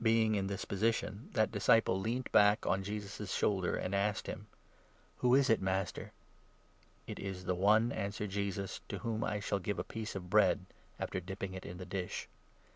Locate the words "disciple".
1.50-1.98